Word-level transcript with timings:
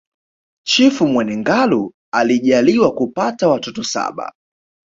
Chifu 0.65 1.07
Mwene 1.07 1.37
Ngalu 1.37 1.93
alijaliwakupata 2.11 3.47
watoto 3.47 3.83
saba 3.83 4.33